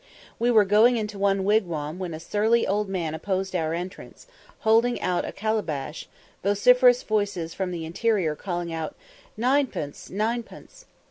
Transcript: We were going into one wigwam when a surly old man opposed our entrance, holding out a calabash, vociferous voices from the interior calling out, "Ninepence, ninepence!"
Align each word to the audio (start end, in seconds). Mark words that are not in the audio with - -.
We 0.39 0.49
were 0.49 0.65
going 0.65 0.97
into 0.97 1.19
one 1.19 1.43
wigwam 1.43 1.99
when 1.99 2.15
a 2.15 2.19
surly 2.19 2.65
old 2.65 2.89
man 2.89 3.13
opposed 3.13 3.55
our 3.55 3.71
entrance, 3.75 4.25
holding 4.61 4.99
out 4.99 5.25
a 5.25 5.31
calabash, 5.31 6.07
vociferous 6.41 7.03
voices 7.03 7.53
from 7.53 7.69
the 7.69 7.85
interior 7.85 8.35
calling 8.35 8.73
out, 8.73 8.95
"Ninepence, 9.37 10.09
ninepence!" 10.09 10.87